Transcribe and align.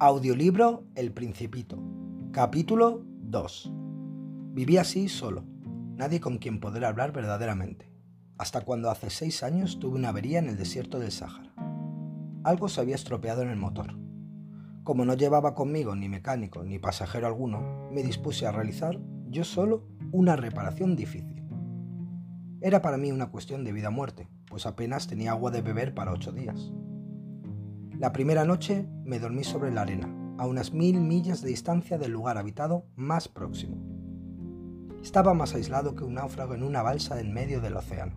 Audiolibro 0.00 0.88
El 0.96 1.12
Principito. 1.12 1.78
Capítulo 2.32 3.04
2. 3.04 3.72
Viví 4.52 4.76
así 4.76 5.08
solo, 5.08 5.44
nadie 5.96 6.18
con 6.18 6.38
quien 6.38 6.58
poder 6.58 6.84
hablar 6.84 7.12
verdaderamente, 7.12 7.92
hasta 8.36 8.62
cuando 8.62 8.90
hace 8.90 9.08
seis 9.08 9.44
años 9.44 9.78
tuve 9.78 9.94
una 9.94 10.08
avería 10.08 10.40
en 10.40 10.48
el 10.48 10.56
desierto 10.56 10.98
del 10.98 11.12
Sáhara. 11.12 11.54
Algo 12.42 12.68
se 12.68 12.80
había 12.80 12.96
estropeado 12.96 13.42
en 13.42 13.50
el 13.50 13.56
motor. 13.56 13.96
Como 14.82 15.04
no 15.04 15.14
llevaba 15.14 15.54
conmigo 15.54 15.94
ni 15.94 16.08
mecánico 16.08 16.64
ni 16.64 16.80
pasajero 16.80 17.28
alguno, 17.28 17.88
me 17.92 18.02
dispuse 18.02 18.48
a 18.48 18.52
realizar 18.52 18.98
yo 19.28 19.44
solo 19.44 19.86
una 20.10 20.34
reparación 20.34 20.96
difícil. 20.96 21.46
Era 22.60 22.82
para 22.82 22.96
mí 22.96 23.12
una 23.12 23.30
cuestión 23.30 23.62
de 23.62 23.72
vida 23.72 23.90
o 23.90 23.92
muerte, 23.92 24.28
pues 24.46 24.66
apenas 24.66 25.06
tenía 25.06 25.30
agua 25.30 25.52
de 25.52 25.62
beber 25.62 25.94
para 25.94 26.12
ocho 26.12 26.32
días. 26.32 26.72
La 27.98 28.12
primera 28.12 28.44
noche 28.44 28.88
me 29.04 29.20
dormí 29.20 29.44
sobre 29.44 29.70
la 29.70 29.82
arena, 29.82 30.12
a 30.36 30.48
unas 30.48 30.72
mil 30.72 31.00
millas 31.00 31.42
de 31.42 31.50
distancia 31.50 31.96
del 31.96 32.10
lugar 32.10 32.38
habitado 32.38 32.86
más 32.96 33.28
próximo. 33.28 33.76
Estaba 35.00 35.32
más 35.32 35.54
aislado 35.54 35.94
que 35.94 36.02
un 36.02 36.14
náufrago 36.14 36.54
en 36.54 36.64
una 36.64 36.82
balsa 36.82 37.20
en 37.20 37.32
medio 37.32 37.60
del 37.60 37.76
océano. 37.76 38.14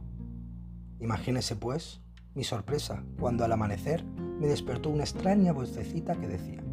Imagínese, 0.99 1.55
pues, 1.55 2.01
mi 2.33 2.43
sorpresa 2.43 3.03
cuando 3.19 3.45
al 3.45 3.51
amanecer 3.51 4.03
me 4.03 4.47
despertó 4.47 4.89
una 4.89 5.03
extraña 5.03 5.53
vocecita 5.53 6.15
que 6.15 6.27
decía, 6.27 6.63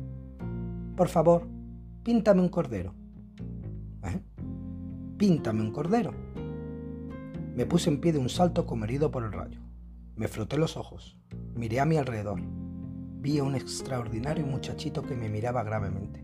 Por 0.96 1.08
favor, 1.08 1.46
píntame 2.04 2.40
un 2.40 2.48
cordero. 2.48 2.94
¿Eh? 4.02 4.20
Píntame 5.18 5.60
un 5.60 5.72
cordero. 5.72 6.14
Me 7.54 7.66
puse 7.66 7.90
en 7.90 8.00
pie 8.00 8.14
de 8.14 8.18
un 8.18 8.30
salto 8.30 8.64
como 8.64 8.84
herido 8.84 9.10
por 9.10 9.24
el 9.24 9.32
rayo. 9.32 9.60
Me 10.16 10.26
froté 10.26 10.56
los 10.56 10.78
ojos, 10.78 11.18
miré 11.54 11.80
a 11.80 11.84
mi 11.84 11.98
alrededor 11.98 12.40
vi 13.24 13.38
a 13.38 13.42
un 13.42 13.54
extraordinario 13.54 14.46
muchachito 14.46 15.00
que 15.00 15.16
me 15.16 15.30
miraba 15.30 15.62
gravemente. 15.62 16.22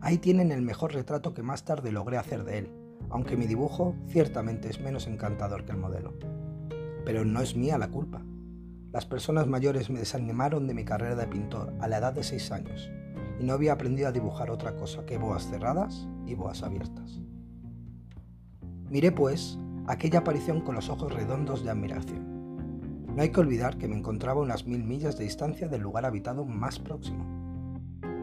Ahí 0.00 0.16
tienen 0.16 0.52
el 0.52 0.62
mejor 0.62 0.94
retrato 0.94 1.34
que 1.34 1.42
más 1.42 1.66
tarde 1.66 1.92
logré 1.92 2.16
hacer 2.16 2.44
de 2.44 2.60
él, 2.60 2.70
aunque 3.10 3.36
mi 3.36 3.46
dibujo 3.46 3.94
ciertamente 4.08 4.70
es 4.70 4.80
menos 4.80 5.06
encantador 5.06 5.66
que 5.66 5.72
el 5.72 5.76
modelo. 5.76 6.14
Pero 7.04 7.26
no 7.26 7.42
es 7.42 7.56
mía 7.56 7.76
la 7.76 7.90
culpa. 7.90 8.22
Las 8.90 9.04
personas 9.04 9.46
mayores 9.46 9.90
me 9.90 9.98
desanimaron 9.98 10.66
de 10.66 10.72
mi 10.72 10.86
carrera 10.86 11.14
de 11.14 11.26
pintor 11.26 11.74
a 11.78 11.88
la 11.88 11.98
edad 11.98 12.14
de 12.14 12.22
6 12.22 12.52
años 12.52 12.90
y 13.38 13.44
no 13.44 13.52
había 13.52 13.74
aprendido 13.74 14.08
a 14.08 14.12
dibujar 14.12 14.50
otra 14.50 14.76
cosa 14.76 15.04
que 15.04 15.18
boas 15.18 15.46
cerradas 15.50 16.08
y 16.26 16.34
boas 16.34 16.62
abiertas. 16.62 17.20
Miré 18.88 19.12
pues 19.12 19.58
aquella 19.86 20.20
aparición 20.20 20.62
con 20.62 20.74
los 20.74 20.88
ojos 20.88 21.12
redondos 21.12 21.64
de 21.64 21.70
admiración. 21.70 22.34
No 23.14 23.22
hay 23.22 23.30
que 23.30 23.38
olvidar 23.38 23.78
que 23.78 23.86
me 23.86 23.96
encontraba 23.96 24.40
unas 24.40 24.66
mil 24.66 24.82
millas 24.82 25.16
de 25.16 25.22
distancia 25.22 25.68
del 25.68 25.82
lugar 25.82 26.04
habitado 26.04 26.44
más 26.44 26.80
próximo. 26.80 27.24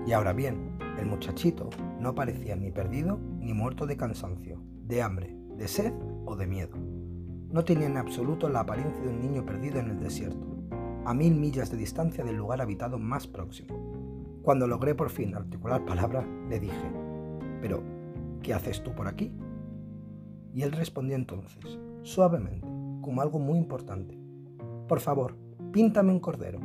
Y 0.06 0.11
ahora 0.11 0.33
bien, 0.33 0.78
el 1.00 1.06
muchachito 1.06 1.70
no 2.02 2.14
parecía 2.14 2.58
ni 2.58 2.72
perdido 2.72 3.17
ni 3.39 3.53
muerto 3.53 3.86
de 3.86 3.95
cansancio, 3.95 4.61
de 4.86 5.02
hambre, 5.02 5.33
de 5.56 5.70
sed 5.70 5.94
o 6.25 6.36
de 6.36 6.45
miedo. 6.45 6.75
No 7.52 7.64
tenía 7.64 7.88
en 7.88 7.95
absoluto 7.95 8.50
la 8.50 8.61
apariencia 8.61 9.02
de 9.02 9.09
un 9.09 9.22
niño 9.22 9.45
perdido 9.45 9.80
en 9.80 9.92
el 9.92 10.00
desierto, 10.00 10.45
a 11.05 11.14
mil 11.14 11.36
millas 11.36 11.72
de 11.72 11.78
distancia 11.78 12.26
del 12.26 12.36
lugar 12.36 12.59
habitado 12.59 13.00
más 13.00 13.28
próximo. 13.28 14.42
Cuando 14.44 14.67
logré 14.67 14.94
por 14.94 15.09
fin 15.09 15.36
articular 15.36 15.86
palabra, 15.86 16.28
le 16.50 16.59
dije, 16.59 16.92
pero, 17.61 17.81
¿qué 18.42 18.53
haces 18.53 18.83
tú 18.83 18.94
por 18.94 19.08
aquí? 19.08 19.31
Y 20.53 20.64
él 20.64 20.73
respondió 20.73 21.16
entonces, 21.16 21.80
suavemente, 22.02 22.67
como 23.02 23.22
algo 23.22 23.39
muy 23.39 23.58
importante, 23.58 24.20
por 24.88 25.00
favor, 25.00 25.38
píntame 25.72 26.12
un 26.12 26.20
cordero. 26.20 26.60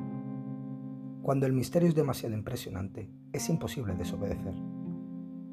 Cuando 1.22 1.46
el 1.46 1.52
misterio 1.52 1.88
es 1.88 1.94
demasiado 1.94 2.34
impresionante, 2.34 3.10
es 3.32 3.48
imposible 3.48 3.94
desobedecer. 3.94 4.54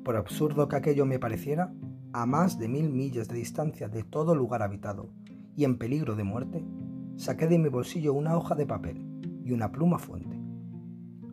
Por 0.04 0.16
absurdo 0.18 0.68
que 0.68 0.76
aquello 0.76 1.06
me 1.06 1.20
pareciera, 1.20 1.74
a 2.14 2.26
más 2.26 2.60
de 2.60 2.68
mil 2.68 2.90
millas 2.90 3.28
de 3.28 3.38
distancia 3.38 3.90
de 3.90 4.04
todo 4.04 4.36
lugar 4.36 4.62
habitado 4.62 5.10
y 5.56 5.64
en 5.64 5.78
peligro 5.78 6.16
de 6.16 6.24
muerte, 6.24 6.64
saqué 7.16 7.48
de 7.48 7.58
mi 7.58 7.70
bolsillo 7.70 8.14
una 8.14 8.38
hoja 8.38 8.56
de 8.56 8.66
papel 8.66 9.04
y 9.44 9.52
una 9.52 9.72
pluma 9.72 9.98
fuente. 10.00 10.40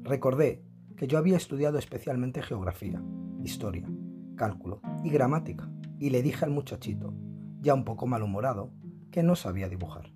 Recordé 0.03 0.65
que 0.97 1.07
yo 1.07 1.19
había 1.19 1.37
estudiado 1.37 1.79
especialmente 1.79 2.43
geografía, 2.43 3.03
historia, 3.43 3.89
cálculo 4.37 4.81
y 5.05 5.11
gramática, 5.11 5.71
y 5.99 6.11
le 6.11 6.23
dije 6.23 6.45
al 6.45 6.51
muchachito, 6.51 7.13
ya 7.61 7.75
un 7.75 7.85
poco 7.85 8.07
malhumorado, 8.07 8.73
que 9.11 9.23
no 9.23 9.37
sabía 9.37 9.69
dibujar. 9.69 10.13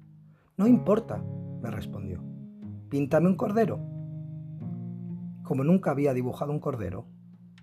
No 0.56 0.68
importa, 0.68 1.20
me 1.62 1.68
respondió. 1.68 2.22
Píntame 2.88 3.26
un 3.26 3.34
cordero. 3.34 3.80
Como 5.42 5.64
nunca 5.64 5.90
había 5.90 6.14
dibujado 6.14 6.52
un 6.52 6.60
cordero, 6.60 7.08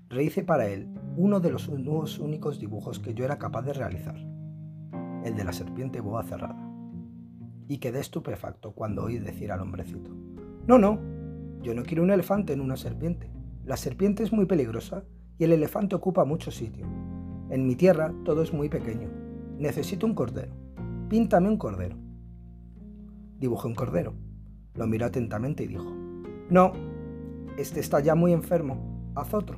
rehice 0.10 0.44
para 0.44 0.68
él 0.68 0.94
uno 1.16 1.40
de 1.40 1.52
los 1.52 1.70
nuevos 1.70 2.20
únicos 2.20 2.60
dibujos 2.60 3.00
que 3.00 3.14
yo 3.14 3.24
era 3.24 3.40
capaz 3.40 3.62
de 3.62 3.72
realizar, 3.72 4.18
el 5.24 5.36
de 5.38 5.44
la 5.46 5.54
serpiente 5.54 6.02
boa 6.02 6.24
cerrada. 6.24 6.70
Y 7.70 7.78
quedé 7.78 8.02
estupefacto 8.02 8.74
cuando 8.74 9.06
oí 9.06 9.20
decir 9.20 9.54
al 9.54 9.62
hombrecito, 9.62 10.12
no, 10.68 10.78
no, 10.78 11.00
yo 11.62 11.74
no 11.74 11.84
quiero 11.84 12.04
un 12.04 12.12
elefante 12.12 12.52
en 12.52 12.60
una 12.60 12.76
serpiente. 12.76 13.32
La 13.64 13.78
serpiente 13.78 14.22
es 14.24 14.34
muy 14.34 14.48
peligrosa 14.48 15.06
y 15.38 15.46
el 15.46 15.54
elefante 15.54 15.96
ocupa 15.96 16.26
mucho 16.26 16.52
sitio. 16.52 16.86
En 17.50 17.66
mi 17.66 17.78
tierra 17.78 18.14
todo 18.26 18.42
es 18.42 18.52
muy 18.52 18.68
pequeño. 18.68 19.10
Necesito 19.58 20.06
un 20.06 20.14
cordero. 20.14 20.52
Píntame 21.08 21.48
un 21.48 21.58
cordero. 21.58 22.11
Dibujé 23.42 23.68
un 23.68 23.74
cordero. 23.74 24.14
Lo 24.76 24.86
miró 24.86 25.08
atentamente 25.08 25.64
y 25.64 25.68
dijo, 25.68 25.92
No, 26.52 26.74
este 27.58 27.80
está 27.80 28.00
ya 28.00 28.14
muy 28.14 28.34
enfermo, 28.34 29.12
haz 29.16 29.34
otro. 29.34 29.58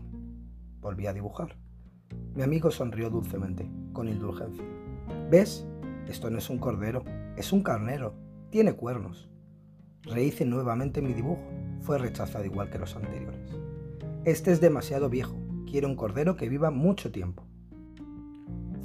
Volví 0.80 1.06
a 1.06 1.12
dibujar. 1.12 1.58
Mi 2.34 2.44
amigo 2.44 2.72
sonrió 2.72 3.10
dulcemente, 3.10 3.70
con 3.92 4.08
indulgencia. 4.08 4.64
¿Ves? 5.30 5.68
Esto 6.08 6.30
no 6.30 6.38
es 6.38 6.50
un 6.50 6.60
cordero, 6.60 7.04
es 7.36 7.52
un 7.52 7.62
carnero. 7.62 8.16
Tiene 8.52 8.72
cuernos. 8.72 9.30
Rehice 10.04 10.46
nuevamente 10.46 11.02
mi 11.02 11.12
dibujo. 11.12 11.44
Fue 11.82 11.98
rechazado 11.98 12.46
igual 12.46 12.70
que 12.70 12.80
los 12.80 12.96
anteriores. 12.96 13.52
Este 14.24 14.54
es 14.54 14.62
demasiado 14.62 15.10
viejo. 15.10 15.36
Quiero 15.70 15.90
un 15.90 15.98
cordero 15.98 16.38
que 16.38 16.48
viva 16.48 16.72
mucho 16.72 17.12
tiempo. 17.12 17.44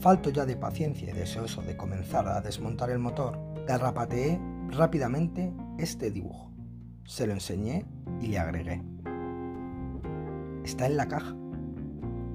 Falto 0.00 0.30
ya 0.30 0.44
de 0.44 0.56
paciencia 0.56 1.10
y 1.10 1.16
deseoso 1.16 1.62
de 1.62 1.76
comenzar 1.76 2.26
a 2.26 2.40
desmontar 2.40 2.90
el 2.90 2.98
motor, 2.98 3.38
garrapateé 3.64 4.40
rápidamente 4.70 5.52
este 5.78 6.10
dibujo. 6.10 6.50
Se 7.04 7.26
lo 7.26 7.32
enseñé 7.32 7.86
y 8.20 8.28
le 8.28 8.38
agregué. 8.38 8.82
Está 10.64 10.86
en 10.86 10.96
la 10.96 11.08
caja. 11.08 11.34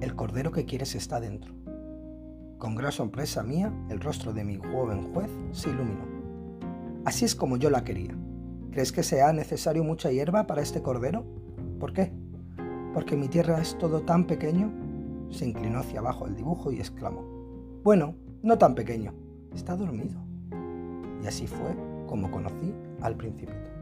El 0.00 0.14
cordero 0.16 0.50
que 0.50 0.64
quieres 0.64 0.94
está 0.94 1.20
dentro. 1.20 1.54
Con 2.58 2.74
gran 2.74 2.92
sorpresa 2.92 3.42
mía, 3.42 3.72
el 3.88 4.00
rostro 4.00 4.32
de 4.32 4.44
mi 4.44 4.56
joven 4.56 5.12
juez 5.12 5.30
se 5.52 5.70
iluminó. 5.70 6.04
Así 7.04 7.24
es 7.24 7.34
como 7.34 7.56
yo 7.56 7.70
la 7.70 7.84
quería. 7.84 8.16
¿Crees 8.72 8.90
que 8.90 9.02
sea 9.02 9.32
necesario 9.32 9.84
mucha 9.84 10.10
hierba 10.10 10.46
para 10.46 10.62
este 10.62 10.82
cordero? 10.82 11.24
¿Por 11.78 11.92
qué? 11.92 12.12
Porque 12.92 13.16
mi 13.16 13.28
tierra 13.28 13.60
es 13.60 13.78
todo 13.78 14.02
tan 14.02 14.26
pequeño. 14.26 14.72
Se 15.30 15.46
inclinó 15.46 15.80
hacia 15.80 16.00
abajo 16.00 16.26
el 16.26 16.34
dibujo 16.34 16.72
y 16.72 16.78
exclamó. 16.78 17.22
Bueno, 17.84 18.16
no 18.42 18.58
tan 18.58 18.74
pequeño. 18.74 19.14
Está 19.54 19.76
dormido. 19.76 20.20
Y 21.22 21.26
así 21.26 21.46
fue 21.46 21.93
como 22.06 22.30
conocí 22.30 22.74
al 23.02 23.16
principito. 23.16 23.73